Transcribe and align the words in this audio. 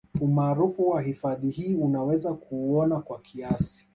Umaarufu 0.21 0.89
wa 0.89 1.01
hifadhi 1.01 1.49
hii 1.49 1.75
unaweza 1.75 2.33
kuuona 2.33 2.99
kwa 2.99 3.19
kiasi 3.19 3.87